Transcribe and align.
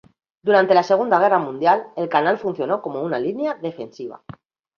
Durante 0.41 0.73
la 0.73 0.81
Segunda 0.81 1.19
Guerra 1.19 1.37
Mundial, 1.37 1.89
el 1.95 2.09
canal 2.09 2.39
funcionó 2.39 2.81
como 2.81 3.01
una 3.03 3.19
línea 3.19 3.53
defensiva. 3.53 4.23